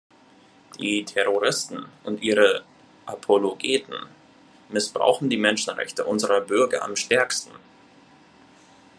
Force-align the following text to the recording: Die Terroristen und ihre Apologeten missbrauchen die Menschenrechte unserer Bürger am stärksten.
Die 0.79 1.05
Terroristen 1.05 1.85
und 2.05 2.23
ihre 2.23 2.63
Apologeten 3.05 3.93
missbrauchen 4.69 5.29
die 5.29 5.37
Menschenrechte 5.37 6.05
unserer 6.05 6.41
Bürger 6.41 6.81
am 6.83 6.95
stärksten. 6.95 7.51